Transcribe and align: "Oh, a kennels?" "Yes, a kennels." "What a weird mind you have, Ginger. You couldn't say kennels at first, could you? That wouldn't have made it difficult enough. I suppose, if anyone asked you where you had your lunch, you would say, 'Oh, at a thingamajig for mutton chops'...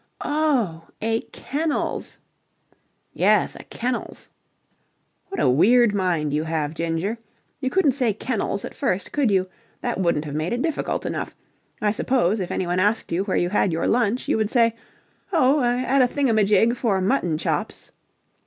"Oh, 0.21 0.87
a 0.99 1.21
kennels?" 1.31 2.17
"Yes, 3.13 3.55
a 3.55 3.61
kennels." 3.65 4.29
"What 5.27 5.39
a 5.39 5.47
weird 5.47 5.93
mind 5.93 6.33
you 6.33 6.43
have, 6.45 6.73
Ginger. 6.73 7.19
You 7.59 7.69
couldn't 7.69 7.91
say 7.91 8.11
kennels 8.11 8.65
at 8.65 8.73
first, 8.73 9.11
could 9.11 9.29
you? 9.29 9.47
That 9.81 9.99
wouldn't 9.99 10.25
have 10.25 10.33
made 10.33 10.53
it 10.53 10.63
difficult 10.63 11.05
enough. 11.05 11.35
I 11.83 11.91
suppose, 11.91 12.39
if 12.39 12.49
anyone 12.49 12.79
asked 12.79 13.11
you 13.11 13.25
where 13.25 13.37
you 13.37 13.49
had 13.49 13.71
your 13.71 13.85
lunch, 13.85 14.27
you 14.27 14.37
would 14.37 14.49
say, 14.49 14.73
'Oh, 15.31 15.61
at 15.61 16.01
a 16.01 16.07
thingamajig 16.07 16.75
for 16.75 16.99
mutton 16.99 17.37
chops'... 17.37 17.91